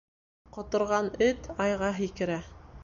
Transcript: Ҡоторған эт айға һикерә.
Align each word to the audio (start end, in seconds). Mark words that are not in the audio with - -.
Ҡоторған 0.55 1.11
эт 1.27 1.51
айға 1.67 1.95
һикерә. 2.03 2.43